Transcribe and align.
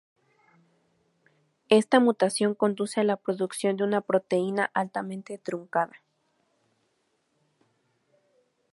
Esta 1.69 1.99
mutación 1.99 2.55
conduce 2.55 2.99
a 2.99 3.03
la 3.03 3.17
producción 3.17 3.77
de 3.77 3.83
una 3.83 4.01
proteína 4.01 4.71
altamente 4.73 5.37
truncada. 5.37 5.93